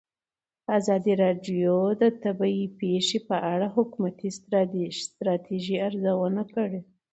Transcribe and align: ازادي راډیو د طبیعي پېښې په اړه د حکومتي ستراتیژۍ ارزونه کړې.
ازادي 0.77 1.13
راډیو 1.23 1.73
د 2.01 2.03
طبیعي 2.23 2.67
پېښې 2.79 3.19
په 3.29 3.37
اړه 3.53 3.67
د 3.69 3.73
حکومتي 3.75 4.29
ستراتیژۍ 5.07 5.77
ارزونه 5.87 6.43
کړې. 6.53 6.79